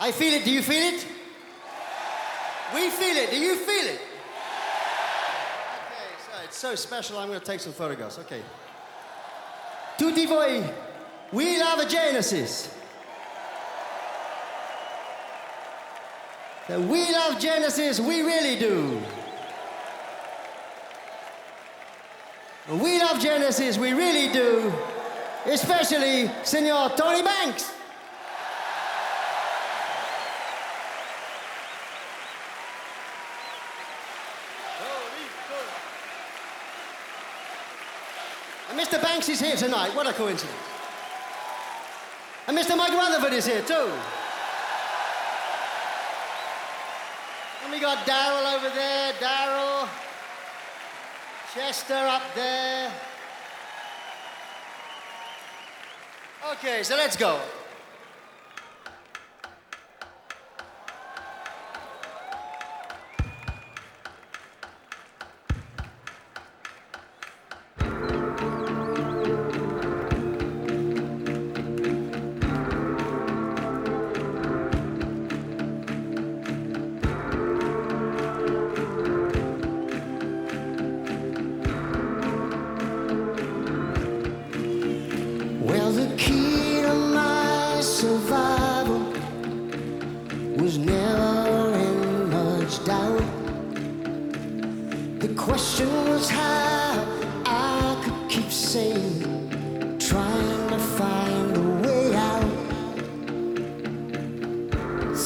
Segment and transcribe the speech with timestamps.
[0.00, 0.44] I feel it.
[0.44, 1.06] Do you feel it?
[2.74, 3.30] We feel it.
[3.30, 4.00] Do you feel it?
[5.86, 7.18] Okay, so it's so special.
[7.18, 8.18] I'm going to take some photographs.
[8.20, 8.40] Okay.
[9.98, 10.72] Tutti voi,
[11.32, 12.74] we love Genesis.
[16.70, 19.02] We love Genesis, we really do.
[22.70, 24.72] We love Genesis, we really do.
[25.46, 27.72] Especially Senor Tony Banks.
[38.70, 39.02] And Mr.
[39.20, 39.94] Banks is here tonight.
[39.94, 40.56] What a coincidence.
[42.48, 42.74] And Mr.
[42.74, 43.92] Mike Rutherford is here too.
[47.62, 49.12] And we got Daryl over there.
[49.20, 49.86] Daryl.
[51.52, 52.90] Chester up there.
[56.52, 57.42] Okay, so let's go.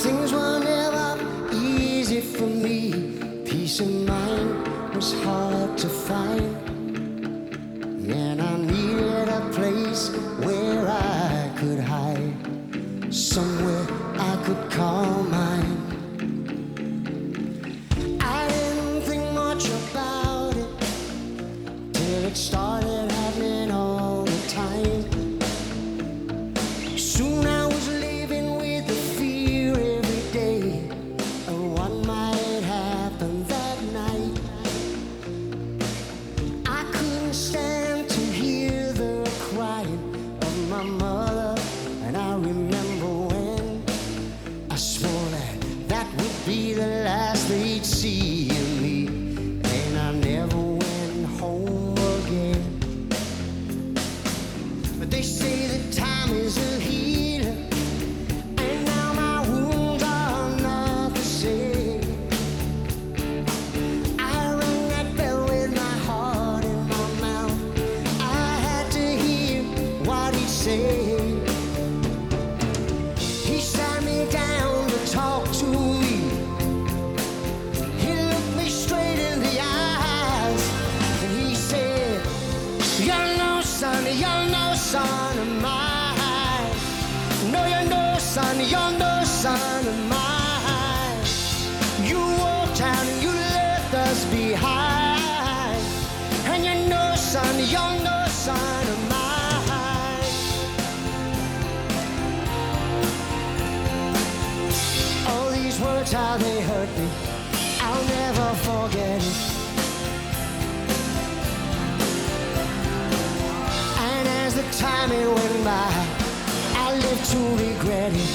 [0.03, 1.19] Things were never
[1.53, 2.93] easy for me.
[3.47, 6.64] Peace of mind was hard to find.
[106.15, 107.09] How they hurt me.
[107.81, 109.39] I'll never forget it.
[113.99, 115.91] And as the time it went by,
[116.85, 118.33] I lived to regret it.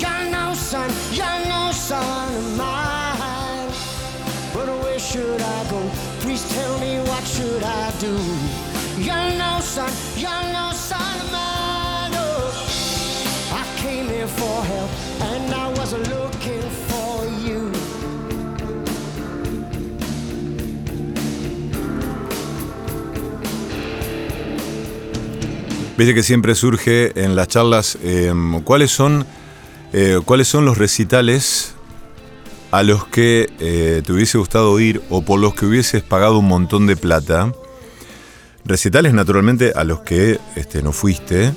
[0.00, 3.68] You're no son, you're no son of mine.
[4.54, 5.80] But where should I go?
[6.20, 8.14] Please tell me what should I do?
[9.06, 9.92] You're no son,
[10.22, 12.12] you're no son of mine.
[12.14, 14.97] Oh, I came here for help
[25.98, 28.32] Viste que siempre surge en las charlas eh,
[28.64, 29.26] cuáles son
[29.92, 31.74] eh, cuáles son los recitales
[32.70, 36.46] a los que eh, te hubiese gustado ir o por los que hubieses pagado un
[36.46, 37.52] montón de plata.
[38.64, 41.52] Recitales naturalmente a los que este, no fuiste,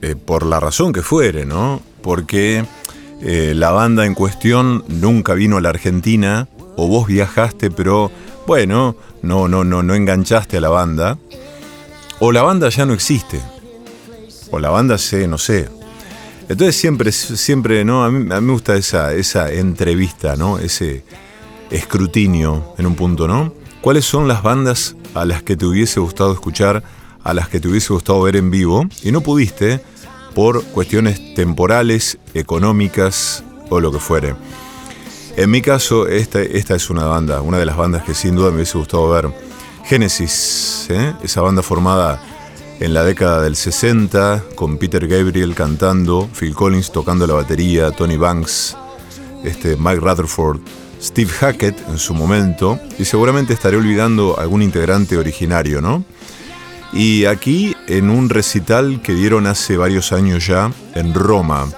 [0.00, 1.82] eh, por la razón que fuere, ¿no?
[2.02, 2.64] Porque
[3.20, 8.12] la banda en cuestión nunca vino a la Argentina, o vos viajaste, pero
[8.46, 11.18] bueno, no, no, no, no enganchaste a la banda,
[12.20, 13.40] o la banda ya no existe,
[14.50, 15.68] o la banda se, no sé.
[16.48, 18.04] Entonces siempre, siempre, ¿no?
[18.04, 20.58] A mí, a mí me gusta esa, esa entrevista, ¿no?
[20.58, 21.04] Ese
[21.70, 23.52] escrutinio en un punto, ¿no?
[23.80, 26.82] ¿Cuáles son las bandas a las que te hubiese gustado escuchar,
[27.22, 29.80] a las que te hubiese gustado ver en vivo y no pudiste
[30.34, 34.34] por cuestiones temporales, económicas o lo que fuere.
[35.36, 38.50] En mi caso, esta, esta es una banda, una de las bandas que sin duda
[38.50, 39.28] me hubiese gustado ver.
[39.84, 41.14] Genesis, ¿eh?
[41.22, 42.20] esa banda formada
[42.80, 48.16] en la década del 60, con Peter Gabriel cantando, Phil Collins tocando la batería, Tony
[48.16, 48.76] Banks,
[49.42, 50.60] este, Mike Rutherford,
[51.00, 56.04] Steve Hackett en su momento, y seguramente estaré olvidando algún integrante originario, ¿no?
[56.92, 61.68] Y aquí en un recital que dieron hace varios años ya en Roma.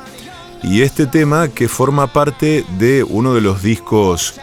[0.62, 4.34] Y este tema que forma parte de uno de los discos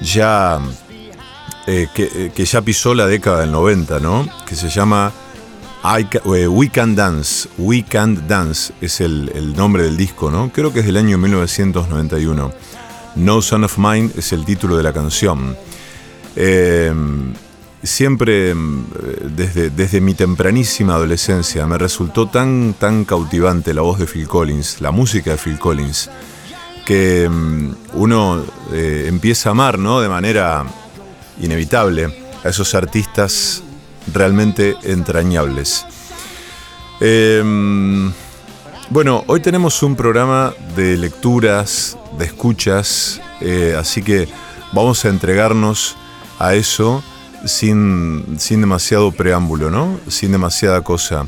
[0.00, 0.60] ya
[1.66, 4.28] eh, que, que, ya pisó la década del 90, ¿no?
[4.46, 5.23] Que se llama eh,
[5.84, 7.46] We Can Dance.
[7.58, 10.50] We Can Dance es el, nombre del disco, ¿no?
[10.50, 12.52] Creo que es del año 1991.
[13.16, 15.54] No Son of Mine es el título de la canción.
[16.36, 17.34] Em,
[17.82, 18.86] siempre, em,
[19.36, 24.80] desde, desde mi tempranísima adolescencia, me resultó tan, tan cautivante la voz de Phil Collins,
[24.80, 26.08] la música de Phil Collins,
[26.86, 28.42] que em, uno
[28.72, 30.00] eh, empieza a amar, ¿no?
[30.00, 30.64] De manera
[31.42, 32.06] inevitable
[32.42, 33.62] a esos artistas
[34.12, 35.86] realmente entrañables.
[37.00, 38.12] Em,
[38.90, 44.28] bueno, hoy tenemos un programa de lecturas, de escuchas, eh, así que
[44.72, 45.96] vamos a entregarnos
[46.38, 47.02] a eso
[47.44, 49.98] sin, sin demasiado preámbulo, ¿no?
[50.08, 51.26] Sin demasiada cosa.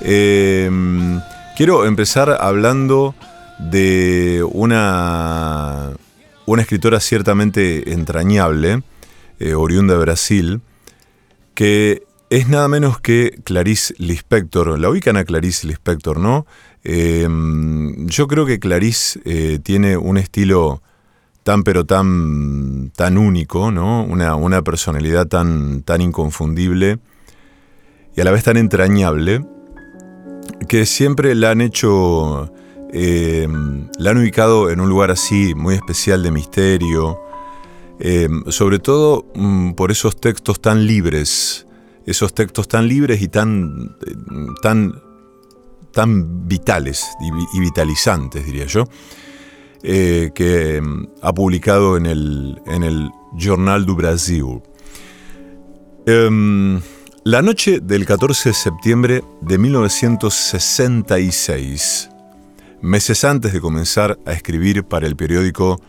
[0.00, 1.20] Em,
[1.56, 3.14] quiero empezar hablando
[3.58, 5.90] de una,
[6.46, 8.82] una escritora ciertamente entrañable,
[9.38, 10.60] eh, oriunda de Brasil,
[11.54, 14.78] que es nada menos que Clarice Lispector.
[14.78, 16.46] La ubican a Clarice Lispector, ¿no?
[16.84, 20.80] Em, yo creo que Clarice eh, tiene un estilo
[21.42, 24.04] tan pero tan, tan único, ¿no?
[24.04, 27.00] Una, personalidad tan, tan inconfundible
[28.16, 29.44] y a la vez tan entrañable
[30.68, 32.52] que siempre la han hecho,
[32.92, 37.18] em, la han ubicado en un lugar así muy especial de misterio,
[37.98, 41.66] em, sobre todo mm, por esos textos tan libres,
[42.06, 43.96] esos textos tan libres y tan,
[44.62, 45.00] tan,
[45.92, 48.84] tan vitales y, vitalizantes, diría yo,
[49.82, 54.60] eh, que mm, ha publicado en el, en el Jornal du Brasil.
[56.06, 56.80] Em,
[57.24, 62.08] la noche del 14 de septiembre de 1966,
[62.80, 65.82] meses antes de comenzar a escribir para el periódico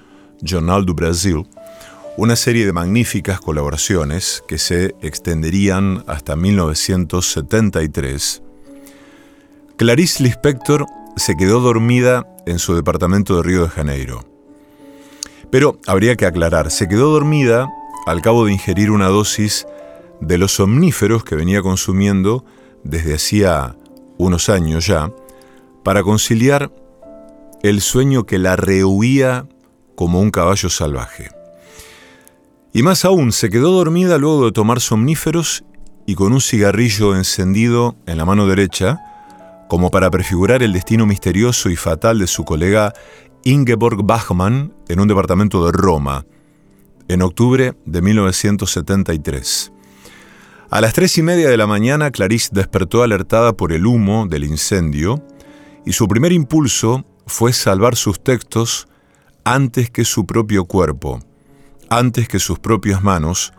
[0.46, 1.48] Jornal du Brasil,
[2.18, 8.44] una serie de magníficas colaboraciones que se extenderían hasta 1973,
[9.78, 10.86] Clarice Lispector
[11.16, 14.26] se quedó dormida en su departamento de Río de Janeiro.
[15.50, 17.68] Pero habría que aclarar, se quedó dormida
[18.06, 19.66] al cabo de ingerir una dosis
[20.20, 22.46] de los somníferos que venía consumiendo
[22.84, 23.76] desde hacía
[24.18, 25.12] unos años ya,
[25.84, 26.72] para conciliar
[27.64, 29.48] el sueño que la rehuía
[29.96, 31.41] como un caballo salvaje.
[32.74, 35.66] Y más aún, se quedó dormida luego de tomar somníferos
[36.06, 39.00] y con un cigarrillo encendido en la mano derecha,
[39.68, 42.94] como para prefigurar el destino misterioso y fatal de su colega
[43.44, 46.26] Ingeborg Bachmann en un departamento de Roma,
[47.10, 49.74] en octubre de 1973.
[50.70, 54.46] A las tres y media de la mañana, Clarice despertó alertada por el humo del
[54.46, 55.22] incendio
[55.86, 58.88] y su primer impulso fue salvar sus textos
[59.44, 61.20] antes que su propio cuerpo
[61.92, 63.52] antes que sus propias manos,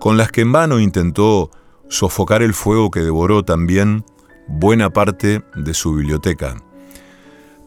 [0.00, 1.52] con las que en vano intentó
[1.88, 4.04] sofocar el fuego que devoró también
[4.48, 6.56] buena parte de su biblioteca.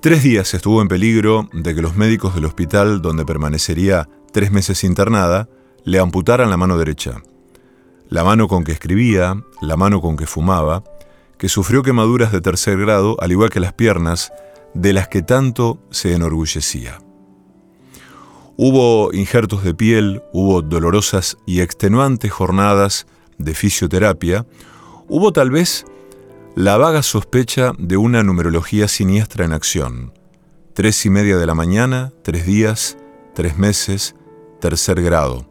[0.01, 4.83] Tres días estuvo en peligro de que los médicos del hospital donde permanecería tres meses
[4.83, 5.47] internada
[5.85, 7.23] le amputaran la mano derecha.
[8.09, 10.83] La mano con que escribía, la mano con que fumaba,
[11.37, 14.33] que sufrió quemaduras de tercer grado, al igual que las piernas,
[14.73, 16.99] de las que tanto se enorgullecía.
[18.63, 23.07] Hubo injertos de piel, hubo dolorosas y extenuantes jornadas
[23.39, 24.45] de fisioterapia,
[25.07, 25.83] hubo tal vez
[26.53, 30.13] la vaga sospecha de una numerología siniestra en acción.
[30.75, 32.99] Tres y media de la mañana, tres días,
[33.33, 34.13] tres meses,
[34.59, 35.47] tercer grado.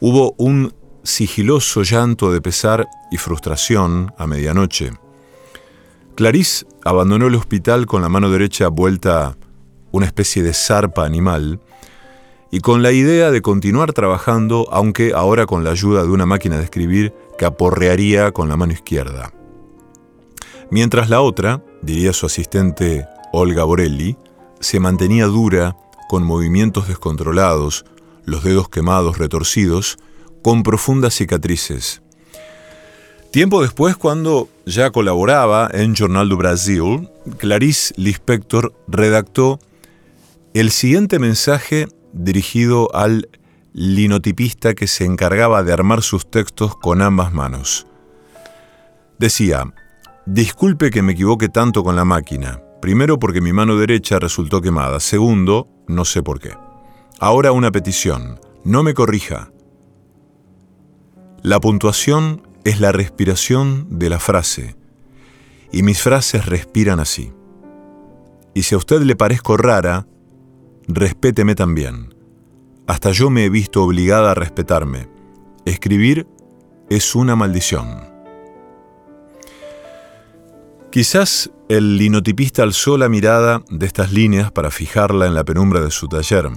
[0.00, 0.74] Hubo un
[1.04, 4.90] sigiloso llanto de pesar y frustración a medianoche.
[6.16, 9.36] Clarice abandonó el hospital con la mano derecha vuelta
[9.92, 11.60] una especie de zarpa animal
[12.54, 16.56] y con la idea de continuar trabajando, aunque ahora con la ayuda de una máquina
[16.56, 19.32] de escribir que aporrearía con la mano izquierda.
[20.70, 24.16] Mientras la otra, diría su asistente Olga Borelli,
[24.60, 25.76] se mantenía dura,
[26.08, 27.86] con movimientos descontrolados,
[28.24, 29.98] los dedos quemados retorcidos,
[30.40, 32.02] con profundas cicatrices.
[33.32, 39.58] Tiempo después, cuando ya colaboraba en Jornal do Brasil, Clarice Lispector redactó
[40.54, 43.28] El siguiente mensaje dirigido al
[43.72, 47.86] linotipista que se encargaba de armar sus textos con ambas manos.
[49.18, 49.74] Decía,
[50.24, 52.62] disculpe que me equivoque tanto con la máquina.
[52.80, 55.00] Primero porque mi mano derecha resultó quemada.
[55.00, 56.56] Segundo, no sé por qué.
[57.18, 58.38] Ahora una petición.
[58.64, 59.50] No me corrija.
[61.42, 64.76] La puntuación es la respiración de la frase.
[65.72, 67.32] Y mis frases respiran así.
[68.54, 70.06] Y si a usted le parezco rara,
[70.88, 72.14] respéteme también.
[72.86, 75.08] Hasta yo me he visto obligada a respetarme.
[75.64, 76.26] Escribir
[76.90, 78.12] es una maldición.
[80.90, 85.90] Quizás el linotipista alzó la mirada de estas líneas para fijarla en la penumbra de
[85.90, 86.50] su taller.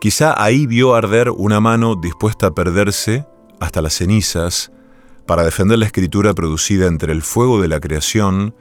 [0.00, 3.26] Quizá ahí vio arder una mano dispuesta a perderse
[3.60, 4.70] hasta las cenizas
[5.26, 8.54] para defender la escritura producida entre el fuego de la creación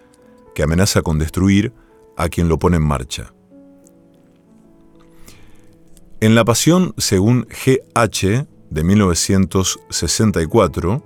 [0.55, 1.71] que amenaza con destruir
[2.17, 3.33] a quien lo pone en marcha.
[6.19, 8.47] En La Pasión, según G.H.
[8.71, 11.03] de 1964,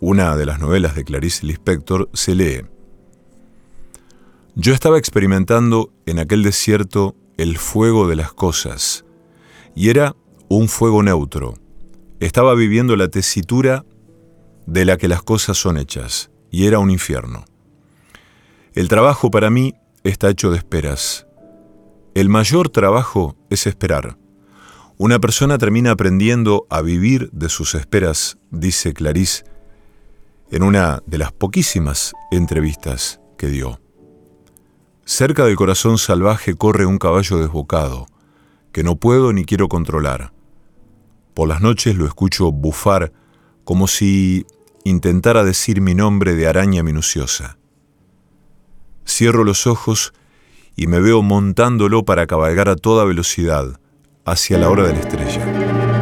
[0.00, 2.62] una de las novelas de Clarice Lispector, se lee
[4.56, 9.04] Yo estaba experimentando en aquel desierto el fuego de las cosas,
[9.76, 10.16] y era
[10.48, 11.54] un fuego neutro.
[12.18, 13.84] Estaba viviendo la tesitura
[14.66, 17.44] de la que las cosas son hechas, y era un infierno.
[18.74, 21.28] El trabajo para mí está hecho de esperas.
[22.16, 24.16] El mayor trabajo es esperar.
[24.96, 29.44] Una persona termina aprendiendo a vivir de sus esperas, dice Clarice
[30.52, 33.80] en una de las poquísimas entrevistas que dio.
[35.04, 38.06] Cerca del corazón salvaje corre un caballo desbocado,
[38.70, 40.32] que no puedo ni quiero controlar.
[41.34, 43.12] Por las noches lo escucho bufar
[43.64, 44.46] como si
[44.84, 47.58] intentara decir mi nombre de araña minuciosa.
[49.04, 50.12] Cierro los ojos
[50.76, 53.80] y me veo montándolo para cabalgar a toda velocidad
[54.24, 55.94] hacia la hora de la estrella.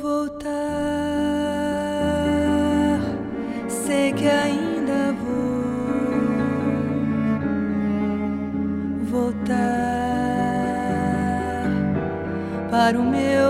[0.00, 0.77] Vou.
[12.96, 13.47] o meu.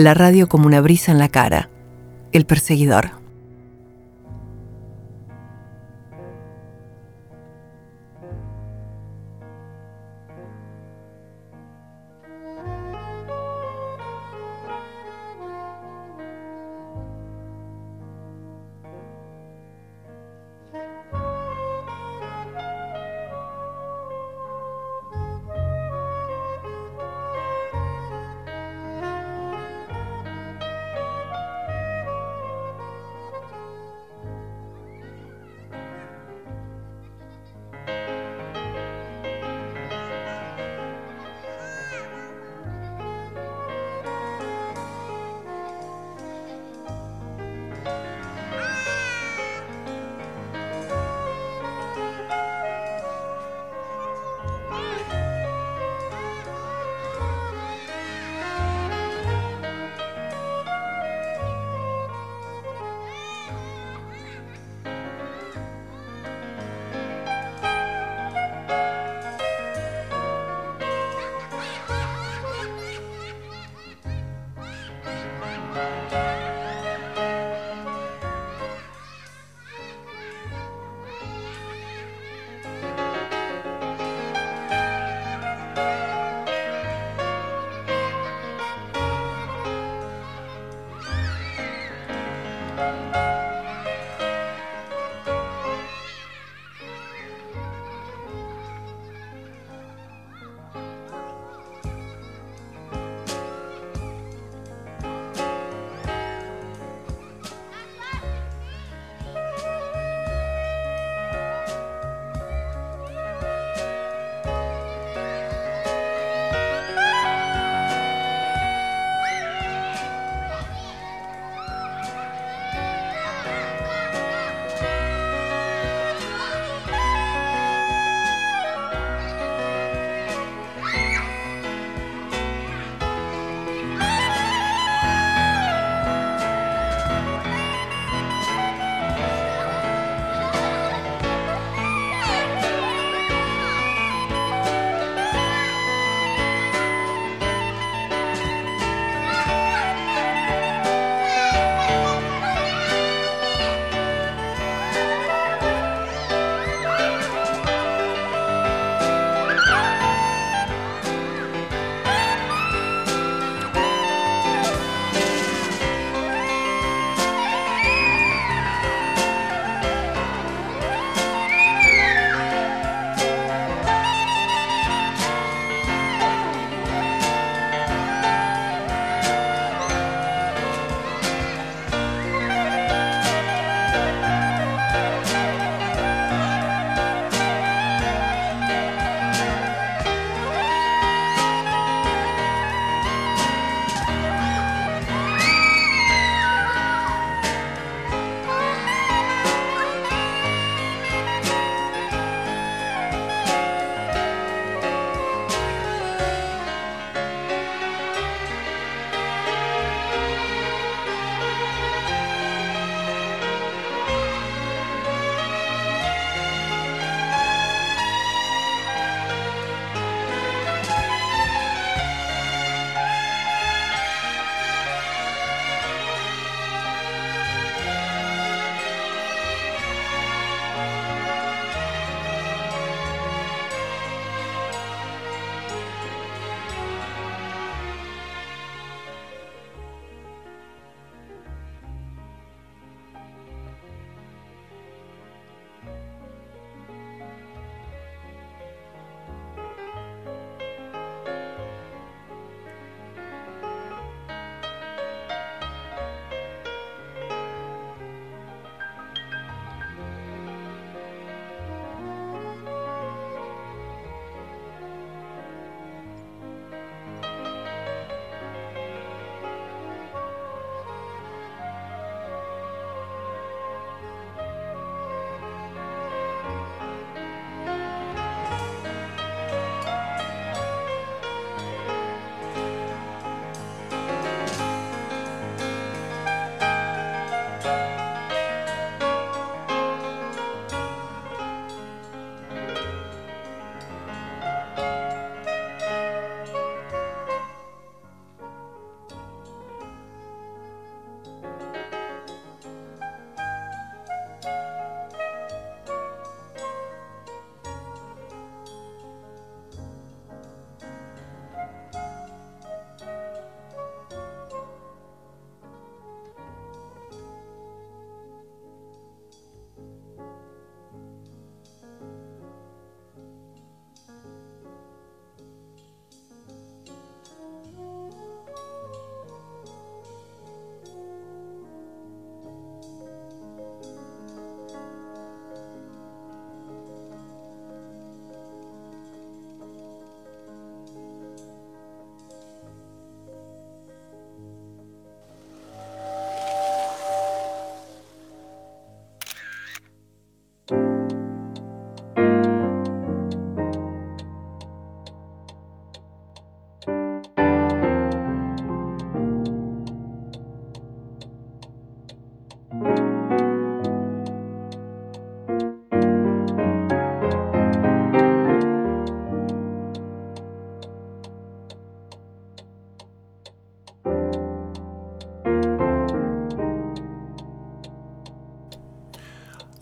[0.00, 1.68] La radio como una brisa en la cara.
[2.32, 3.19] El perseguidor.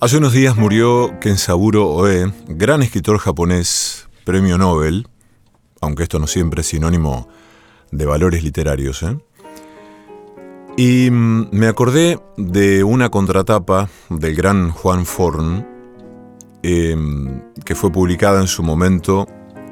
[0.00, 5.08] Hace unos días murió Kensaburo Oe, gran escritor japonés, premio Nobel,
[5.80, 7.28] aunque esto no siempre es sinónimo
[7.90, 9.02] de valores literarios.
[9.02, 9.18] ¿eh?
[10.76, 15.66] Y mm, me acordé de una contratapa del gran Juan Forn,
[16.62, 19.26] em, que fue publicada en su momento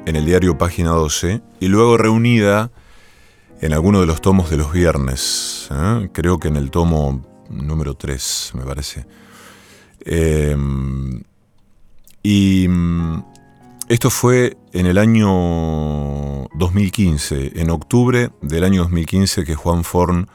[0.05, 2.69] en el diario Página 12 y luego reunida
[3.61, 6.09] en alguno de los tomos de los viernes, ¿eh?
[6.11, 9.05] creo que en el tomo número 3, me parece.
[10.09, 11.21] Em,
[12.23, 13.23] y mm,
[13.89, 20.29] esto fue en el año 2015, en octubre del año 2015 que Juan Forn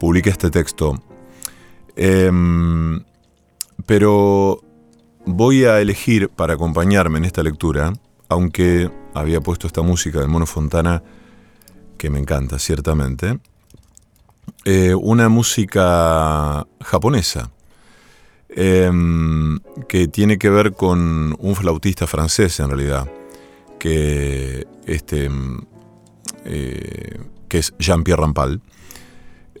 [0.00, 1.00] publica este texto.
[1.94, 3.04] Em,
[3.86, 4.64] pero
[5.24, 7.92] voy a elegir para acompañarme en esta lectura,
[8.28, 11.04] aunque había puesto esta música del Mono Fontana,
[11.96, 13.38] que me encanta, ciertamente,
[14.64, 17.52] eh, una música japonesa
[18.50, 23.10] Em, que tiene que ver con un flautista francés en realidad,
[23.78, 25.60] que, este, em,
[26.44, 28.62] eh, que es Jean-Pierre Rampal,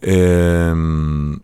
[0.00, 1.38] em,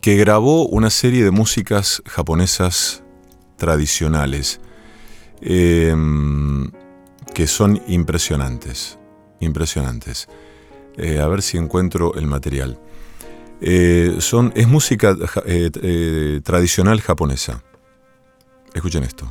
[0.00, 3.02] que grabó una serie de músicas japonesas
[3.56, 4.60] tradicionales
[7.36, 8.98] que son impresionantes,
[9.40, 10.28] impresionantes.
[10.96, 12.78] Eh, a ver si encuentro el material.
[13.60, 15.16] Eh, son, es música
[15.46, 17.62] eh, eh, tradicional japonesa.
[18.74, 19.26] Escuchen esto.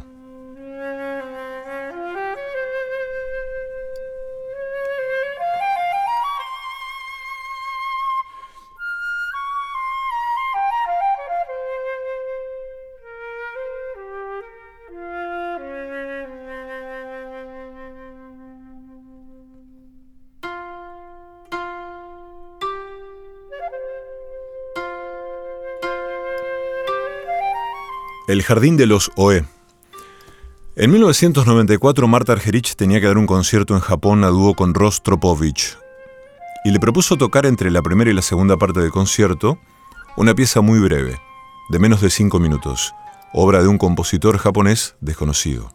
[28.36, 29.46] El Jardín de los Oe.
[30.76, 35.78] En 1994 Marta Argerich tenía que dar un concierto en Japón a dúo con Rostropovich
[36.66, 39.58] y le propuso tocar entre la primera y la segunda parte del concierto
[40.18, 41.18] una pieza muy breve,
[41.70, 42.94] de menos de cinco minutos,
[43.32, 45.72] obra de un compositor japonés desconocido.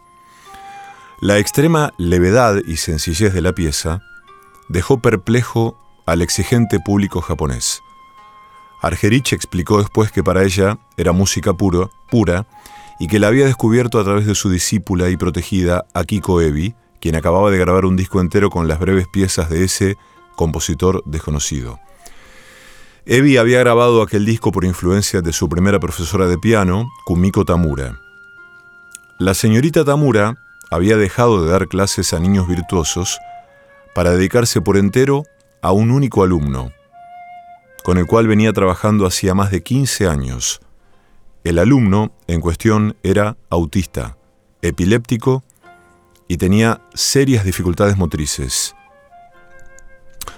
[1.22, 4.02] La extrema levedad y sencillez de la pieza
[4.68, 7.80] dejó perplejo al exigente público japonés.
[8.82, 12.46] Argerich explicó después que para ella era música puro, pura
[12.98, 17.16] y que la había descubierto a través de su discípula y protegida Akiko Ebi, quien
[17.16, 19.96] acababa de grabar un disco entero con las breves piezas de ese
[20.36, 21.80] compositor desconocido.
[23.06, 27.98] Ebi había grabado aquel disco por influencia de su primera profesora de piano, Kumiko Tamura.
[29.18, 30.36] La señorita Tamura
[30.70, 33.18] había dejado de dar clases a niños virtuosos
[33.94, 35.24] para dedicarse por entero
[35.62, 36.72] a un único alumno,
[37.82, 40.60] con el cual venía trabajando hacía más de 15 años.
[41.44, 44.16] El alumno en cuestión era autista,
[44.62, 45.42] epiléptico
[46.28, 48.74] y tenía serias dificultades motrices.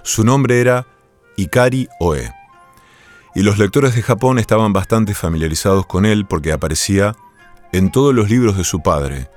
[0.03, 0.87] Su nombre era
[1.37, 2.33] Ikari Oe,
[3.35, 7.17] y los lectores de Japón estaban bastante familiarizados con él porque aparecía
[7.73, 9.29] en todos los libros de su padre,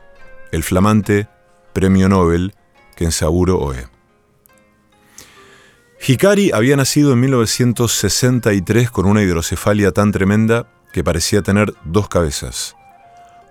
[0.51, 1.27] el flamante
[1.73, 2.53] Premio Nobel
[2.95, 3.94] Kensaburo Oe.
[6.07, 12.75] Hikari había nacido en 1963 con una hidrocefalia tan tremenda que parecía tener dos cabezas.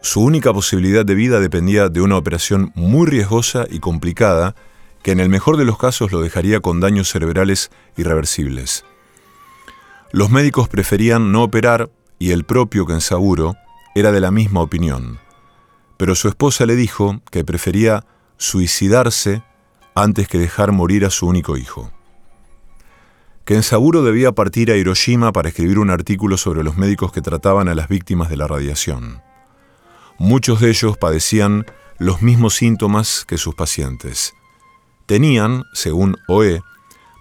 [0.03, 4.55] Su única posibilidad de vida dependía de una operación muy riesgosa y complicada
[5.03, 8.85] que en el mejor de los casos lo dejaría con daños cerebrales irreversibles.
[10.13, 11.91] Los médicos preferían no operar
[12.21, 13.57] y el propio Kensaburo
[13.97, 15.19] era de la misma opinión.
[15.97, 19.43] Pero su esposa le dijo que prefería suicidarse
[19.97, 21.91] antes que dejar morir a su único hijo.
[23.45, 27.75] Kensaburo debía partir a Hiroshima para escribir un artículo sobre los médicos que trataban a
[27.75, 29.21] las víctimas de la radiación.
[30.19, 31.67] Muchos de ellos padecían
[31.99, 34.33] los mismos síntomas que sus pacientes.
[35.05, 36.63] Tenían, según Oe,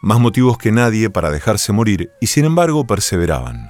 [0.01, 3.69] más motivos que nadie para dejarse morir y sin embargo perseveraban,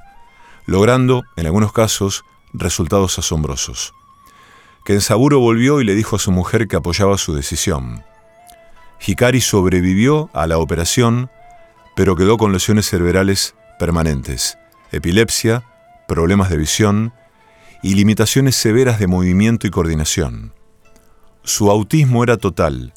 [0.67, 3.95] logrando, en algunos casos, resultados asombrosos.
[4.85, 8.03] Kensaburo volvió y le dijo a su mujer que apoyaba su decisión.
[9.05, 11.31] Hikari sobrevivió a la operación
[11.95, 14.57] pero quedó con lesiones cerebrales permanentes,
[14.91, 15.63] epilepsia,
[16.07, 17.13] problemas de visión
[17.81, 20.53] y limitaciones severas de movimiento y coordinación.
[21.43, 22.93] Su autismo era total,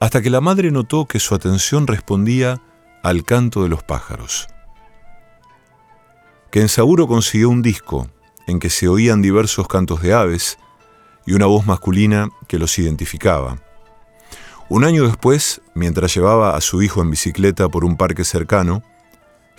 [0.00, 2.62] hasta que la madre notó que su atención respondía
[3.02, 4.48] al canto de los pájaros.
[6.50, 8.08] Kensaburo consiguió un disco
[8.46, 10.58] en que se oían diversos cantos de aves
[11.26, 13.58] y una voz masculina que los identificaba.
[14.68, 18.82] Un año después, mientras llevaba a su hijo en bicicleta por un parque cercano,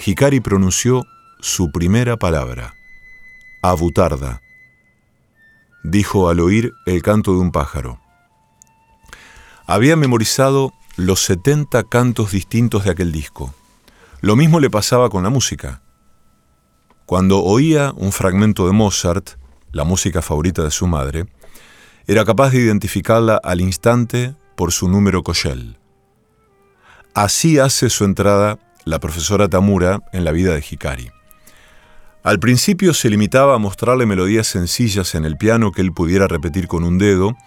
[0.06, 1.06] Hikari pronunció
[1.39, 2.76] su primera palabra,
[3.62, 4.41] Abutarda,
[5.84, 8.02] dijo al oír el canto de un pájaro.
[9.65, 13.54] Había memorizado los 70 cantos distintos de aquel disco.
[14.20, 15.82] Lo mismo le pasaba con la música.
[17.06, 19.32] Cuando oía un fragmento de Mozart,
[19.72, 21.28] la música favorita de su madre,
[22.08, 25.78] era capaz de identificarla al instante por su número Koshel.
[27.13, 31.12] Así hace su entrada la profesora Tamura en la vida de Hikari.
[32.24, 36.67] Al principio se limitaba a mostrarle melodías sencillas en el piano que él pudiera repetir
[36.67, 37.38] con un dedo,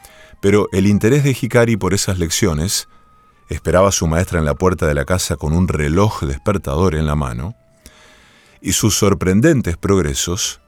[0.41, 2.89] pero el interés de Hikari por esas lecciones,
[3.49, 7.07] esperaba a su maestra en la puerta de la casa con un reloj despertador en
[7.07, 7.57] la mano,
[8.63, 10.61] y sus sorprendentes progresos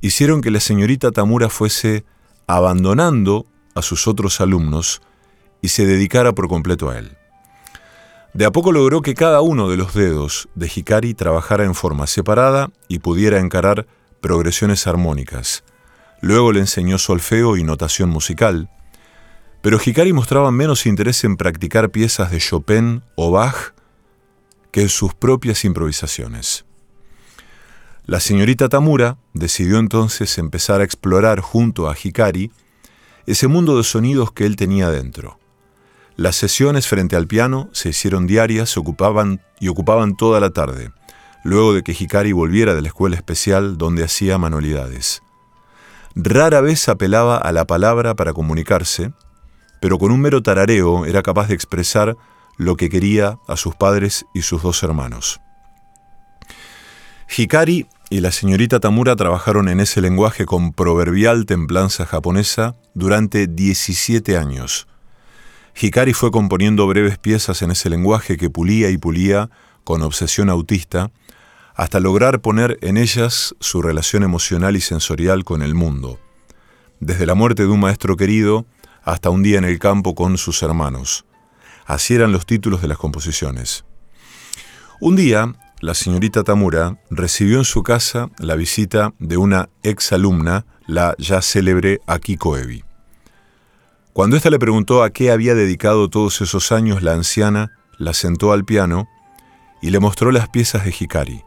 [0.00, 2.04] hicieron que la señorita Tamura fuese
[2.48, 3.46] abandonando
[3.76, 5.00] a sus otros alumnos
[5.62, 7.16] y se dedicara por completo a él.
[8.34, 12.06] De a poco logró que cada uno de los dedos de Hikari trabajara en forma
[12.06, 13.86] separada y pudiera encarar
[14.20, 15.64] progresiones armónicas.
[16.20, 18.70] Luego le enseñó solfeo y notación musical,
[19.60, 23.74] pero Hikari mostraba menos interés en practicar piezas de Chopin o Bach
[24.70, 26.64] que en sus propias improvisaciones.
[28.06, 32.50] La señorita Tamura decidió entonces empezar a explorar junto a Hikari
[33.26, 35.38] ese mundo de sonidos que él tenía dentro.
[36.16, 40.90] Las sesiones frente al piano se hicieron diarias ocupaban, y ocupaban toda la tarde,
[41.42, 45.22] luego de que Hikari volviera de la escuela especial donde hacía manualidades.
[46.14, 49.12] Rara vez apelaba a la palabra para comunicarse,
[49.80, 52.16] pero con un mero tarareo era capaz de expresar
[52.58, 55.40] lo que quería a sus padres y sus dos hermanos.
[57.34, 64.36] Hikari y la señorita Tamura trabajaron en ese lenguaje con proverbial templanza japonesa durante 17
[64.36, 64.86] años.
[65.80, 69.50] Hikari fue componiendo breves piezas en ese lenguaje que pulía y pulía
[69.84, 71.10] con obsesión autista
[71.74, 76.20] hasta lograr poner en ellas su relación emocional y sensorial con el mundo,
[77.00, 78.66] desde la muerte de un maestro querido
[79.02, 81.24] hasta un día en el campo con sus hermanos.
[81.86, 83.84] Así eran los títulos de las composiciones.
[85.00, 90.64] Un día, la señorita Tamura recibió en su casa la visita de una ex alumna,
[90.86, 92.84] la ya célebre Akiko Ebi.
[94.12, 98.52] Cuando ésta le preguntó a qué había dedicado todos esos años, la anciana la sentó
[98.52, 99.08] al piano
[99.80, 101.42] y le mostró las piezas de Hikari,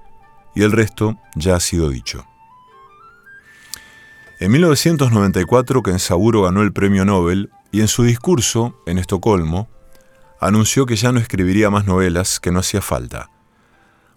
[0.56, 2.26] y el resto ya ha sido dicho.
[4.40, 9.70] En 1994, Kensaburo ganó el premio Nobel y en su discurso en Estocolmo
[10.42, 13.30] anunció que ya no escribiría más novelas, que no hacía falta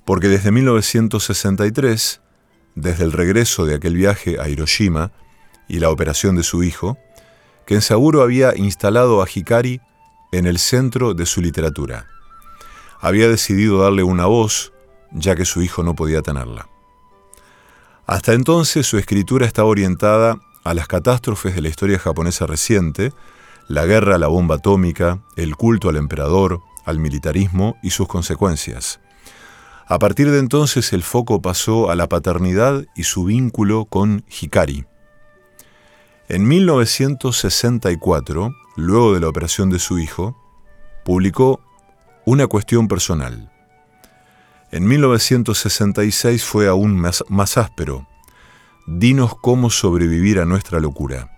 [0.09, 2.23] porque desde 1963,
[2.75, 5.13] desde el regreso de aquel viaje a Hiroshima
[5.69, 6.97] y la operación de su hijo,
[7.69, 9.83] Kensaburo había instalado a Hikari
[10.33, 12.07] en el centro de su literatura.
[12.99, 14.73] Había decidido darle una voz,
[15.13, 16.67] ya que su hijo no podía tenerla.
[18.07, 23.13] Hasta entonces su escritura estaba orientada a las catástrofes de la historia japonesa reciente,
[23.69, 28.99] la guerra a la bomba atómica, el culto al emperador, al militarismo y sus consecuencias.
[29.87, 34.87] A partir de entonces el foco pasó a la paternidad y su vínculo con Hikari.
[36.31, 40.37] En 1964, luego de la operación de su hijo,
[41.03, 41.63] publicó
[42.27, 43.51] Una cuestión personal.
[44.71, 47.25] En 1966 fue aún más,
[47.57, 48.07] áspero.
[48.87, 51.31] Dinos cómo sobrevivir a nuestra locura.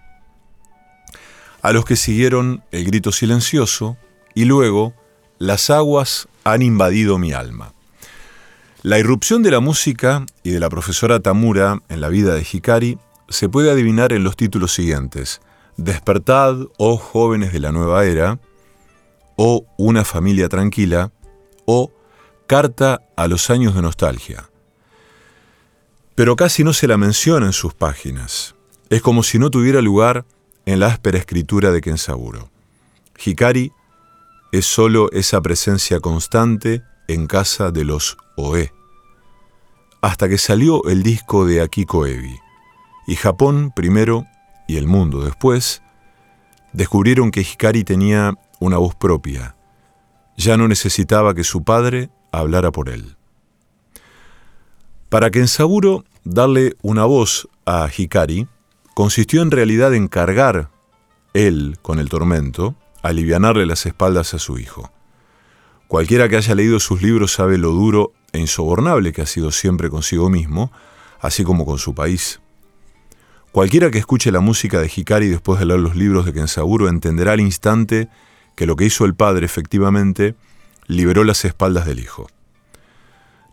[1.62, 3.96] A los que siguieron El grito silencioso
[4.34, 4.92] y luego
[5.38, 7.74] Las aguas han invadido mi alma.
[8.82, 12.98] La irrupción de la música y de la profesora Tamura en la vida de Hikari
[13.30, 15.40] se puede adivinar en los títulos siguientes.
[15.76, 18.38] Despertad, oh jóvenes de la nueva era,
[19.36, 21.12] o Una familia tranquila,
[21.64, 21.92] o
[22.46, 24.50] Carta a los años de nostalgia.
[26.16, 28.56] Pero casi no se la menciona en sus páginas.
[28.90, 30.26] Es como si no tuviera lugar
[30.66, 32.50] en la áspera escritura de Kensaburo.
[33.24, 33.72] Hikari
[34.50, 38.72] es solo esa presencia constante en casa de los Oe,
[40.02, 42.36] hasta que salió el disco de Akiko Ebi.
[43.10, 44.28] Y Japón primero
[44.68, 45.82] y el mundo después
[46.72, 49.56] descubrieron que Hikari tenía una voz propia.
[50.36, 53.16] Ya no necesitaba que su padre hablara por él.
[55.08, 58.46] Para Kensaburo darle una voz a Hikari
[58.94, 60.70] consistió en realidad en cargar
[61.34, 64.92] él con el tormento, alivianarle las espaldas a su hijo.
[65.88, 69.90] Cualquiera que haya leído sus libros sabe lo duro e insobornable que ha sido siempre
[69.90, 70.70] consigo mismo,
[71.18, 72.40] así como con su país.
[73.52, 77.32] Cualquiera que escuche la música de Hikari después de leer los libros de Kensaburo entenderá
[77.32, 78.08] al instante
[78.54, 80.36] que lo que hizo el padre efectivamente
[80.86, 82.28] liberó las espaldas del hijo.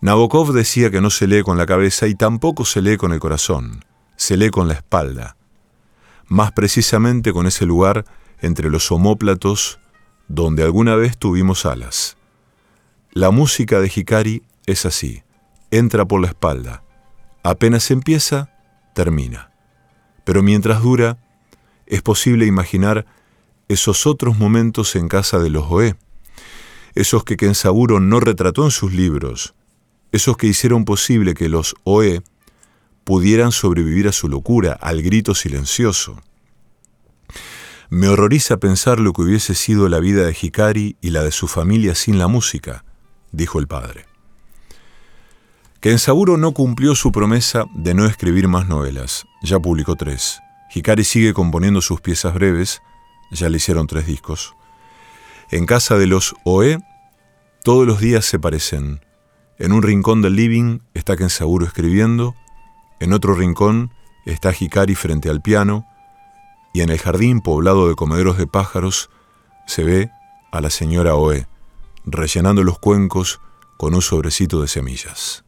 [0.02, 3.20] Nabokov decía que no se lee con la cabeza y tampoco se lee con el
[3.20, 3.84] corazón,
[4.16, 5.36] se lee con la espalda,
[6.28, 8.06] más precisamente con ese lugar
[8.40, 9.80] entre los homóplatos
[10.28, 12.18] donde alguna vez tuvimos alas.
[13.14, 15.24] La música de Hikari es así,
[15.72, 16.84] entra por la espalda,
[17.42, 18.52] apenas empieza,
[18.94, 19.47] termina.
[20.28, 21.18] Pero mientras dura,
[21.86, 23.06] es posible imaginar
[23.70, 25.96] esos otros momentos en casa de los Oe,
[26.96, 29.56] esos que Kensaburo no retrató en sus libros,
[30.12, 32.24] esos que hicieron posible que los Oe
[33.06, 36.22] pudieran sobrevivir a su locura, al grito silencioso.
[37.90, 41.48] Me horroriza pensar lo que hubiese sido la vida de Hikari y la de su
[41.48, 42.84] familia sin la música,
[43.32, 44.08] dijo el padre.
[45.88, 50.42] Kensaburo no cumplió su promesa de no escribir más novelas, ya publicó tres.
[50.76, 52.82] Hikari sigue componiendo sus piezas breves,
[53.32, 54.54] ya le hicieron tres discos.
[55.50, 56.80] En casa de los Oe,
[57.64, 59.00] todos los días se parecen.
[59.60, 62.36] En un rincón del living está Kensaburo escribiendo,
[63.00, 63.94] en otro rincón
[64.26, 65.88] está Hikari frente al piano,
[66.74, 69.10] y en el jardín poblado de comederos de pájaros
[69.68, 70.12] se ve
[70.52, 71.48] a la señora Oe,
[72.04, 73.40] rellenando los cuencos
[73.78, 75.46] con un sobrecito de semillas.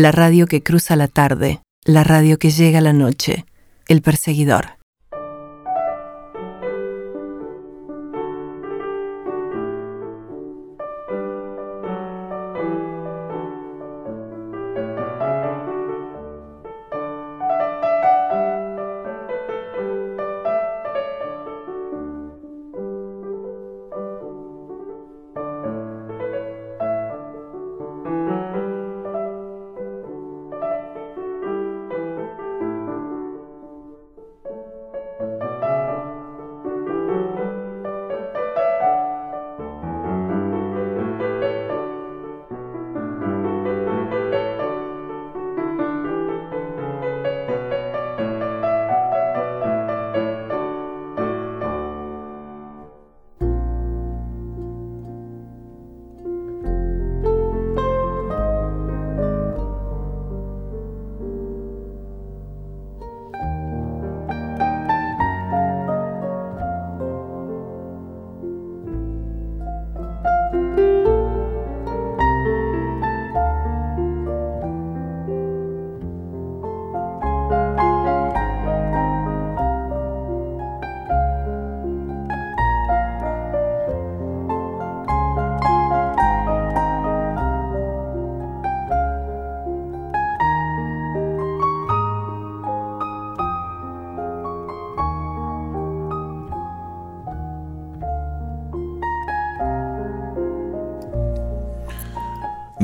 [0.00, 3.46] La radio que cruza la tarde, la radio que llega la noche,
[3.88, 4.77] el perseguidor.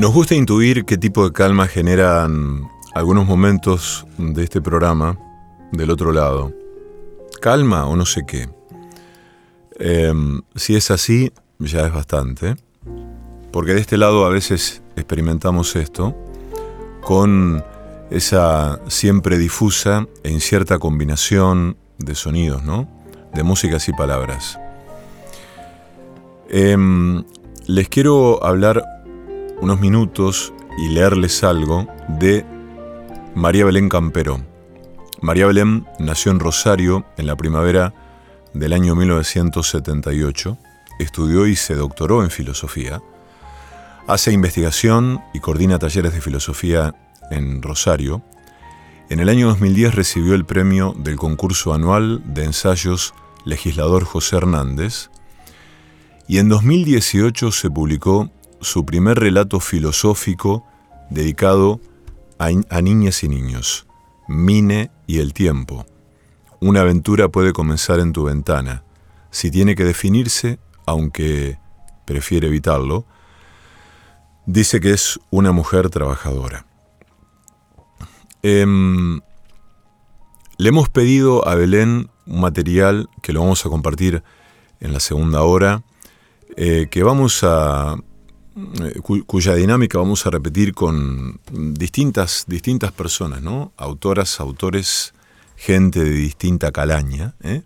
[0.04, 5.18] Nos gusta intuir qué tipo de calma generan algunos momentos de este programa
[5.72, 6.52] del otro lado.
[7.40, 8.50] Calma o no sé qué.
[9.78, 12.56] Em, si es así, ya es bastante.
[13.50, 16.14] Porque de este lado a veces experimentamos esto
[17.00, 17.64] con
[18.10, 22.86] esa siempre difusa e incierta combinación de sonidos, ¿no?
[23.32, 24.58] De músicas y palabras.
[26.50, 27.24] Em,
[27.66, 28.84] les quiero hablar
[29.60, 32.44] unos minutos y leerles algo de
[33.34, 34.40] María Belén Campero.
[35.20, 37.94] María Belén nació en Rosario en la primavera
[38.52, 40.58] del año 1978,
[40.98, 43.02] estudió y se doctoró en filosofía,
[44.06, 46.94] hace investigación y coordina talleres de filosofía
[47.30, 48.22] en Rosario.
[49.08, 55.10] En el año 2010 recibió el premio del concurso anual de ensayos Legislador José Hernández
[56.26, 58.30] y en 2018 se publicó
[58.64, 60.64] su primer relato filosófico
[61.10, 61.80] dedicado
[62.38, 63.86] a, niñas y niños,
[64.26, 65.86] Mine y el tiempo.
[66.60, 68.82] Una aventura puede comenzar en tu ventana.
[69.30, 71.58] Si tiene que definirse, aunque
[72.06, 73.04] prefiere evitarlo,
[74.46, 76.66] dice que es una mujer trabajadora.
[78.42, 79.20] Em,
[80.56, 84.22] le hemos pedido a Belén un material que lo vamos a compartir
[84.80, 85.82] en la segunda hora,
[86.56, 87.96] eh, que vamos a
[89.26, 93.72] cuya dinámica vamos a repetir con distintas, distintas personas, ¿no?
[93.76, 95.12] Autoras, autores,
[95.56, 97.34] gente de distinta calaña.
[97.42, 97.62] ¿eh?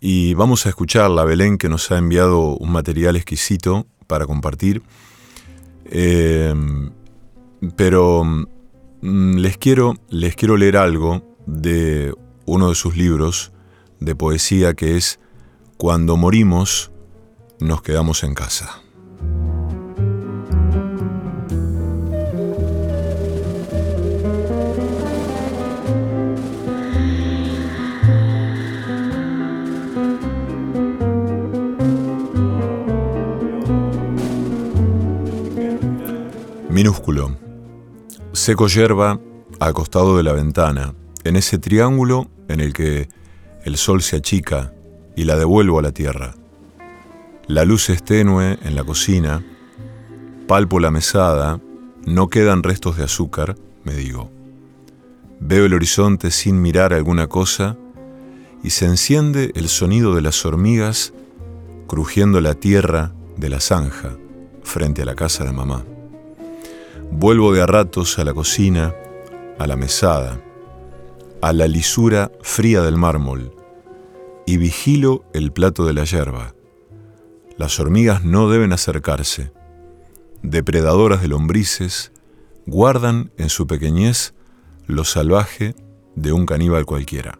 [0.00, 4.82] y vamos a escuchar la Belén que nos ha enviado un material exquisito para compartir.
[5.86, 6.90] Em,
[7.76, 12.14] pero mm, les, quiero, les quiero leer algo de
[12.46, 13.52] uno de sus libros
[14.00, 15.18] de poesía que es
[15.76, 16.91] Cuando morimos
[17.62, 18.82] nos quedamos en casa.
[36.68, 37.36] Minúsculo.
[38.32, 39.20] Seco yerba
[39.60, 43.08] acostado de la ventana, en ese triángulo en el que
[43.64, 44.72] el sol se achica
[45.14, 46.34] y la devuelvo a la tierra.
[47.48, 49.42] La luz es tenue en la cocina,
[50.46, 51.60] palpo la mesada,
[52.06, 54.30] no quedan restos de azúcar, me digo.
[55.40, 57.76] Veo el horizonte sin mirar alguna cosa
[58.62, 61.14] y se enciende el sonido de las hormigas
[61.88, 64.16] crujiendo la tierra de la zanja
[64.62, 65.84] frente a la casa de mamá.
[67.10, 68.94] Vuelvo de a ratos a la cocina,
[69.58, 70.40] a la mesada,
[71.40, 73.52] a la lisura fría del mármol
[74.46, 76.54] y vigilo el plato de la yerba
[77.56, 79.52] las hormigas no deben acercarse.
[80.42, 82.12] Depredadoras de lombrices,
[82.66, 84.34] guardan en su pequeñez
[84.86, 85.74] lo salvaje
[86.14, 87.38] de un caníbal cualquiera.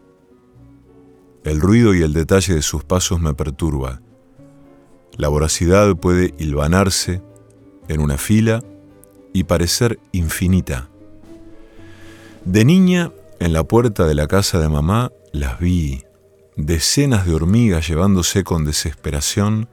[1.44, 4.00] El ruido y el detalle de sus pasos me perturba.
[5.16, 7.22] La voracidad puede hilvanarse
[7.88, 8.62] en una fila
[9.32, 10.88] y parecer infinita.
[12.44, 16.04] De niña, en la puerta de la casa de mamá, las vi,
[16.56, 19.68] decenas de hormigas llevándose con desesperación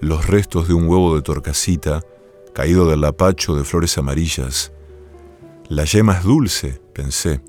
[0.00, 2.02] los restos de un huevo de torcasita
[2.54, 4.72] caído del lapacho de flores amarillas.
[5.68, 7.40] La yema es dulce, pensé,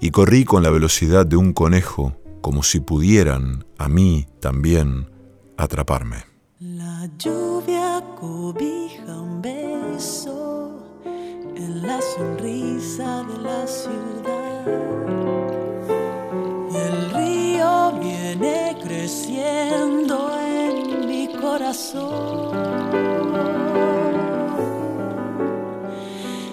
[0.00, 5.10] y corrí con la velocidad de un conejo, como si pudieran, a mí también,
[5.56, 6.24] atraparme.
[6.58, 10.78] La lluvia cobija un beso
[11.54, 14.66] en la sonrisa de la ciudad.
[16.70, 20.39] Y el río viene creciendo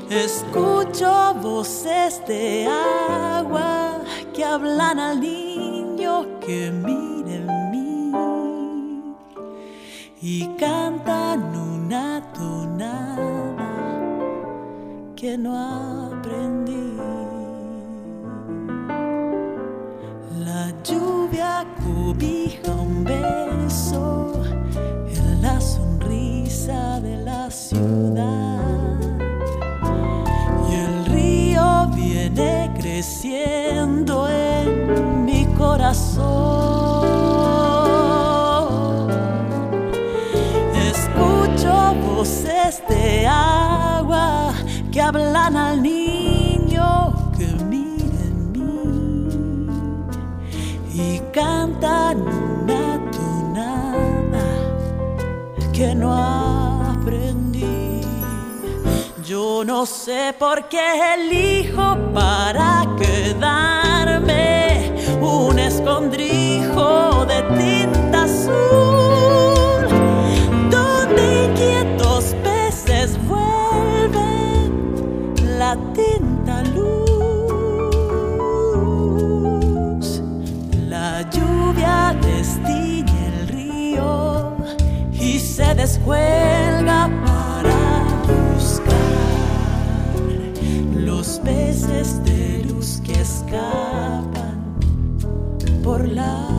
[0.09, 4.01] Escucho voces de agua
[4.31, 8.11] que hablan al niño que mire en mí
[10.21, 13.73] y cantan una tonada
[15.15, 16.95] que no aprendí.
[20.45, 24.36] La lluvia cubija un beso
[26.67, 28.59] de la ciudad.
[30.69, 36.27] Y el río viene creciendo en mi corazón.
[40.75, 44.51] Escucho voces de agua
[44.91, 46.16] que hablan al niño
[59.65, 69.87] No sé por qué elijo para quedarme un escondrijo de tinta azul,
[70.69, 74.69] donde inquietos peces vuelven
[75.57, 77.01] la tinta luz.
[80.87, 84.55] La lluvia destiñe el río
[85.11, 86.66] y se descuelga.
[93.47, 94.75] escapan
[95.83, 96.56] por la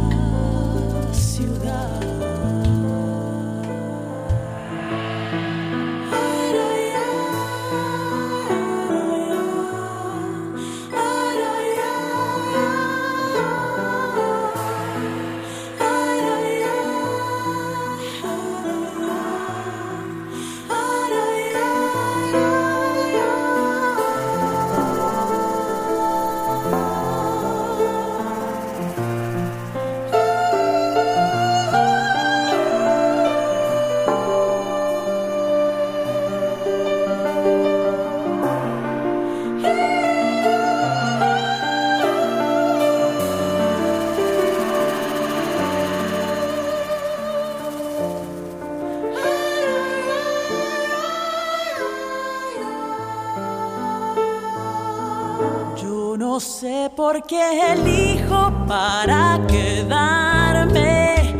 [56.99, 61.37] sé por qué elijo para quedarme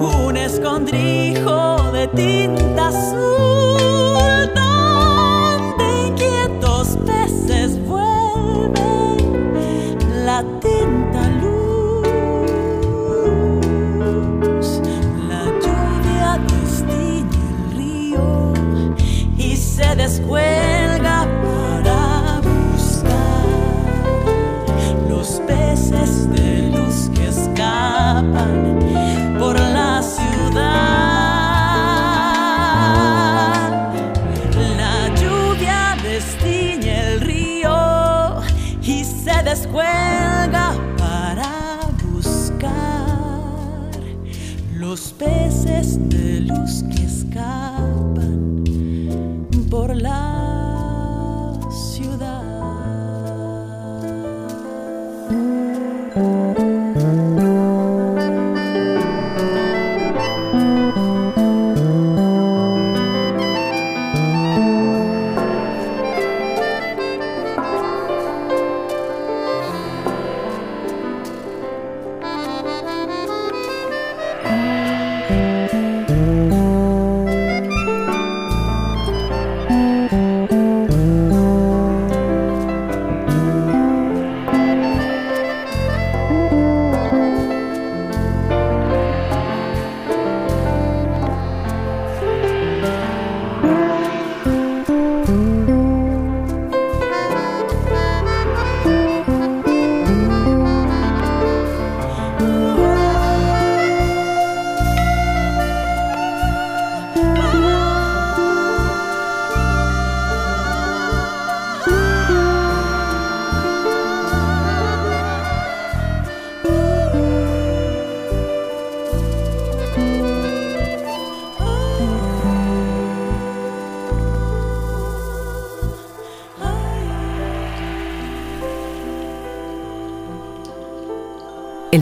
[0.00, 3.51] un escondrijo de tinta azul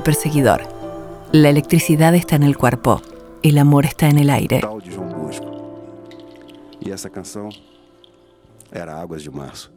[0.01, 0.62] El perseguidor.
[1.30, 3.03] La electricidad está en el cuerpo,
[3.42, 4.61] el amor está en el aire.
[4.61, 5.46] Tal de João Bosco.
[6.80, 7.51] E essa canção
[8.72, 9.70] era Águas de Março.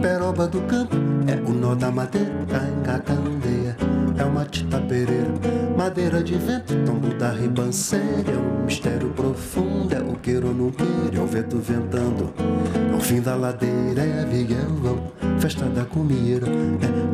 [0.00, 0.96] Peroba do campo,
[1.26, 2.28] é o nó da madeira.
[2.78, 3.76] Engacandeia,
[4.18, 5.30] é uma tita pereira.
[5.76, 8.32] Madeira de vento, tombo da ribanceira.
[8.32, 11.16] É um mistério profundo, é o queiro no queiro.
[11.16, 12.32] É o vento ventando,
[12.92, 14.02] é o fim da ladeira.
[14.02, 16.46] É violão, festa da comida,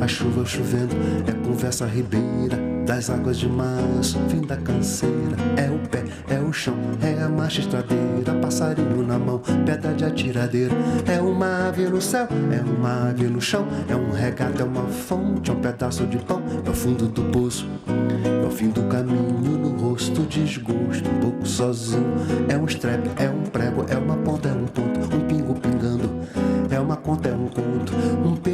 [0.01, 0.95] é a chuva chovendo,
[1.27, 6.51] é conversa ribeira das águas de março, fim da canseira, é o pé, é o
[6.51, 10.75] chão, é a marcha estradeira, passarinho na mão, pedra de atiradeira,
[11.07, 14.87] é uma ave no céu, é uma ave no chão, é um regato, é uma
[14.87, 17.69] fonte, é um pedaço de pão, é o fundo do poço,
[18.43, 20.23] é o fim do caminho, no rosto.
[20.23, 22.07] Desgosto, um pouco sozinho,
[22.49, 26.11] é um strep, é um prego, é uma ponta, é um ponto, um pingo pingando,
[26.71, 27.28] é uma conta,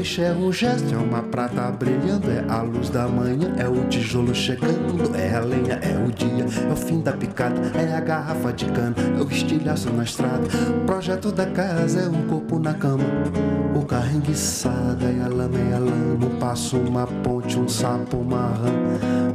[0.05, 4.35] é um gesto, é uma prata brilhando, é a luz da manhã, é o tijolo
[4.35, 8.53] chegando, é a lenha, é o dia, é o fim da picada, é a garrafa
[8.53, 10.47] de cana, é o estilhaço na estrada,
[10.85, 13.03] projeto da casa é um corpo na cama,
[13.75, 18.19] o carro enguiçado, é a lama, é a lama, um passo, uma ponte, um sapo,
[18.19, 18.73] uma rã,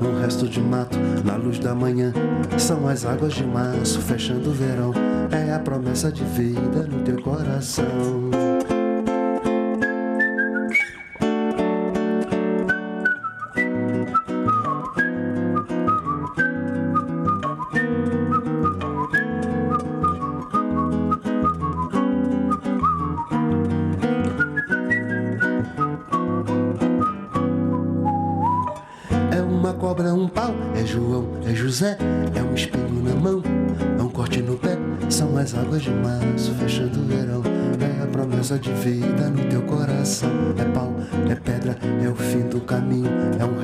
[0.08, 2.14] um resto de mato, na luz da manhã,
[2.60, 4.94] são as águas de março, fechando o verão,
[5.32, 8.29] é a promessa de vida no teu coração.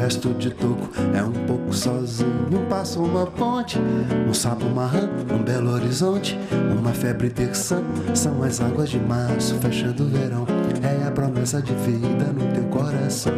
[0.05, 2.29] Resto de toco, é um pouco sozinho.
[2.51, 3.79] Um passo, uma ponte,
[4.29, 6.37] um sapo, uma rã, um belo horizonte,
[6.77, 7.81] uma febre terçã,
[8.13, 10.45] são as águas de março, fechando o verão.
[10.83, 13.33] É a promessa de vida no teu coração.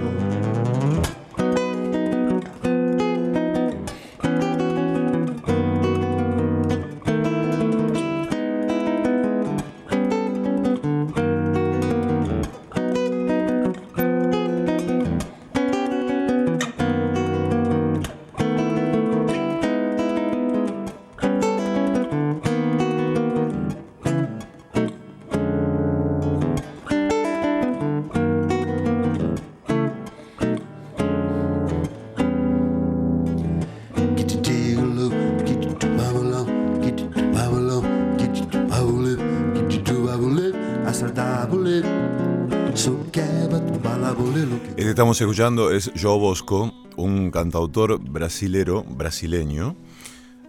[45.23, 49.75] Escuchando es Joe Bosco, un cantautor brasilero, brasileño.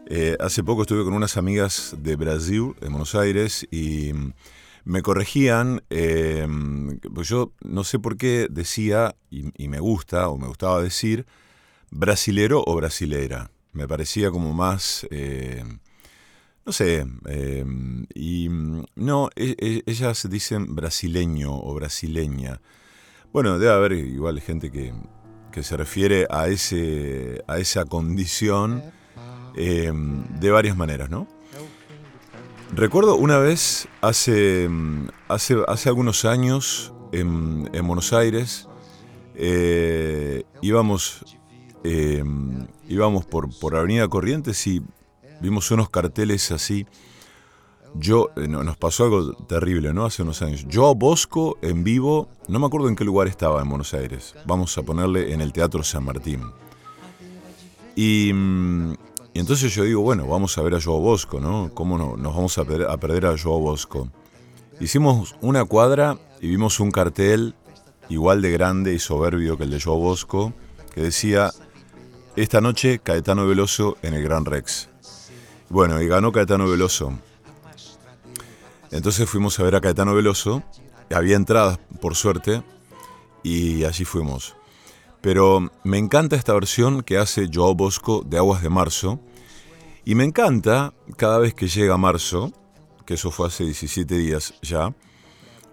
[0.06, 4.12] Eh, hace poco estuve con unas amigas de Brasil, en Buenos Aires, y
[4.84, 6.46] me corregían, eh,
[7.14, 11.24] pues yo no sé por qué decía, y, me gusta, o me gustaba decir,
[11.90, 13.50] brasilero o brasilera.
[13.72, 15.64] Me parecía como más, eh,
[16.66, 17.64] no sé, eh,
[18.14, 18.48] y
[18.96, 22.60] no, e- e- ellas dicen brasileño o brasileña.
[23.33, 24.93] Bueno, debe haber igual gente que,
[25.53, 28.83] que se refiere a, ese, a esa condición
[29.55, 31.26] eh, de varias maneras, ¿no?
[32.74, 34.68] Recuerdo una vez, hace,
[35.29, 38.68] hace, hace algunos años, en, en Buenos Aires,
[39.35, 41.24] eh, íbamos,
[41.85, 42.22] eh,
[42.89, 44.83] íbamos por, por Avenida Corrientes y
[45.41, 46.87] vimos unos carteles así.
[47.95, 50.05] Yo, eh, no, nos pasó algo terrible, ¿no?
[50.05, 50.66] Hace unos años.
[50.68, 54.34] Yo Bosco en vivo, no me acuerdo en qué lugar estaba en Buenos Aires.
[54.47, 56.43] Vamos a ponerle en el Teatro San Martín.
[57.97, 58.95] Y, mm,
[59.34, 61.70] entonces yo digo, bueno, vamos a ver a Joao Bosco, ¿no?
[61.74, 64.09] ¿Cómo no, nos vamos a, a perder a Joao Bosco?
[64.80, 67.55] Hicimos una cuadra y vimos un cartel
[68.09, 70.53] igual de grande y soberbio que el de Joao Bosco,
[70.95, 71.51] que decía,
[72.36, 74.89] esta noche Caetano Veloso en el Gran Rex.
[75.68, 77.18] Bueno, y ganó Caetano Veloso.
[78.91, 80.62] Entonces fuimos a ver a Caetano Veloso,
[81.11, 82.62] había entradas, por suerte,
[83.43, 84.57] y allí fuimos.
[85.20, 89.20] Pero me encanta esta versión que hace Joao Bosco de Aguas de Marzo,
[90.05, 92.53] y me encanta cada vez que llega marzo,
[93.05, 94.95] que eso fue hace 17 días ya,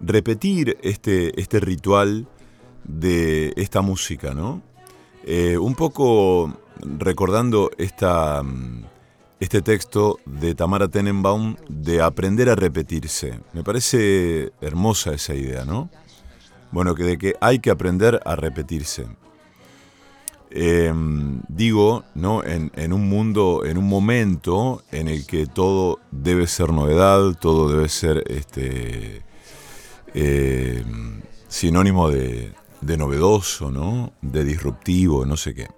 [0.00, 2.28] repetir este, este ritual
[2.84, 4.62] de esta música, ¿no?
[5.24, 8.84] Eh, un poco recordando esta, mm,
[9.38, 13.40] este texto de Tamara Tenenbaum de aprender a repetirse.
[13.52, 15.90] Me parece hermosa esa idea, ¿no?
[16.72, 19.06] Bueno, que de que hay que aprender a repetirse.
[20.50, 20.92] Eh,
[21.48, 22.42] digo, ¿no?
[22.44, 27.68] En, en un mundo, en un momento en el que todo debe ser novedad, todo
[27.68, 29.22] debe ser este,
[30.14, 30.82] eh,
[31.48, 34.12] sinónimo de, de novedoso, ¿no?
[34.22, 35.68] De disruptivo, no sé qué.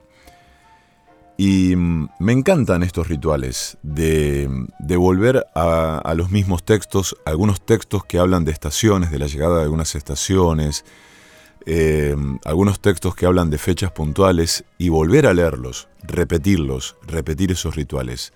[1.41, 4.51] Y mm, me encantan estos rituales de,
[4.97, 9.63] volver a, los mismos textos, algunos textos que hablan de estaciones, de la llegada de
[9.63, 10.85] algunas estaciones,
[11.65, 17.77] eh, algunos textos que hablan de fechas puntuales y volver a leerlos, repetirlos, repetir esos
[17.77, 18.33] rituales.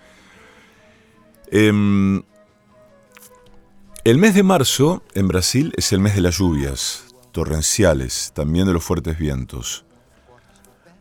[1.51, 2.23] Em,
[4.05, 8.75] el mes de marzo en Brasil es el mes de las lluvias torrenciales, también de
[8.75, 9.85] los fuertes vientos.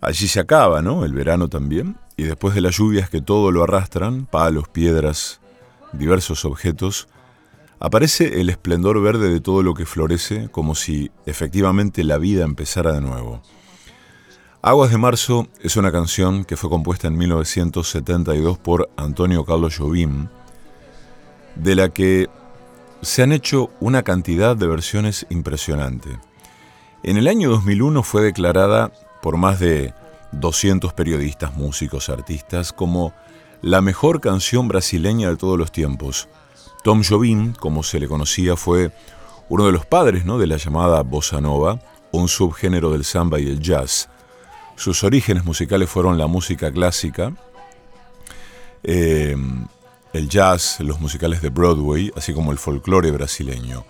[0.02, 1.06] Allí se acaba, ¿no?
[1.06, 5.40] El verano también, y después de las lluvias que todo lo arrastran, palos, piedras,
[5.94, 7.08] diversos objetos,
[7.80, 12.94] aparece el esplendor verde de todo lo que florece, como si efectivamente la vida empezara
[12.94, 13.42] de nuevo.
[14.64, 20.28] Aguas de Marzo es una canción que fue compuesta en 1972 por Antonio Carlos Jobim,
[21.56, 22.28] de la que
[23.02, 26.20] se han hecho una cantidad de versiones impresionante.
[27.04, 28.92] En el año 2001 fue declarada
[29.22, 29.94] por más de
[30.32, 33.14] 200 periodistas, músicos, artistas como
[33.62, 36.28] la mejor canción brasileña de todos los tiempos.
[36.84, 38.92] Tom Jobim, como se le conocía, fue
[39.50, 40.38] uno de los padres ¿no?
[40.38, 41.80] de la llamada bossa nova,
[42.12, 44.10] un subgénero del samba y el jazz.
[44.76, 47.34] Sus orígenes musicales fueron la música clásica,
[48.84, 49.36] eh,
[50.14, 53.86] el jazz, los musicales de Broadway, así como el folclore brasileño.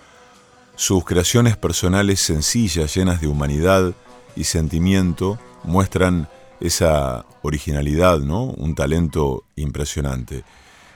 [0.76, 3.94] Sus creaciones personales sencillas, llenas de humanidad
[4.36, 6.28] y sentimiento, muestran
[6.60, 8.44] esa originalidad, ¿no?
[8.44, 10.44] Un talento impresionante.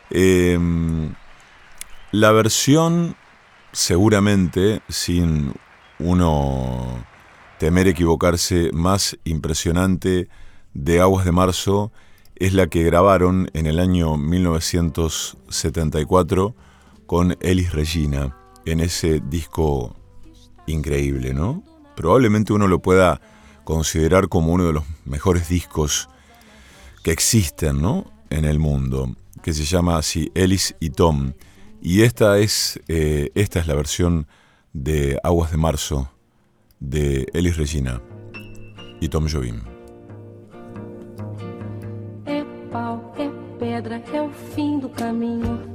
[0.09, 1.13] Em,
[2.11, 3.15] la versión,
[3.71, 5.53] seguramente, sin
[5.99, 7.05] uno
[7.59, 10.27] temer equivocarse, más impresionante
[10.73, 11.91] de Aguas de Marzo
[12.35, 16.53] es la que grabaron en el año 1974
[17.05, 19.95] con Elis Regina, en ese disco
[20.67, 21.63] increíble, ¿no?
[21.95, 23.21] Probablemente uno lo pueda
[23.63, 26.09] considerar como uno de los mejores discos
[27.03, 28.11] que existen, ¿no?
[28.29, 31.33] En el mundo, que se llama así Ellis y Tom.
[31.81, 34.27] Y esta es, eh, esta es la versión
[34.73, 36.11] de Aguas de Marzo
[36.79, 38.01] de Elis Regina
[38.99, 39.75] y Tom Jobim.
[43.57, 45.74] pedra é o fim do caminho,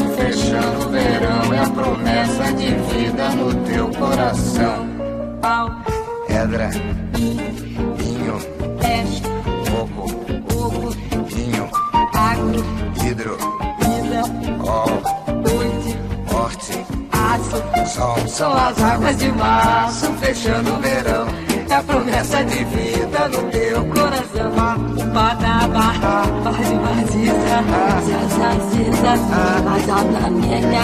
[0.21, 1.53] fechando o verão.
[1.53, 4.87] É a promessa de vida no teu coração.
[5.41, 5.71] Pau,
[6.27, 6.69] pedra,
[7.13, 8.37] vinho,
[8.79, 9.03] pé,
[9.69, 10.07] coco,
[10.49, 10.89] fogo,
[11.27, 11.69] vinho,
[12.13, 12.63] água,
[13.01, 13.37] vidro,
[13.79, 14.21] vida,
[14.59, 15.01] col,
[15.41, 15.97] noite,
[16.31, 17.87] morte, aço.
[17.87, 23.85] sol, São as águas de março fechando o verão muita promessa de vida no teu
[23.85, 24.51] coração.
[25.13, 25.93] Badabá,
[26.43, 27.33] base vazia,
[28.07, 30.83] zaza ziza, zaza na minha,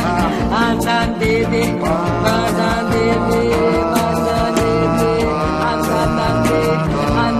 [0.55, 1.63] anda bebê,
[2.23, 3.43] anda bebê,
[3.97, 5.13] anda bebê,
[5.67, 7.36] anda bebê, anda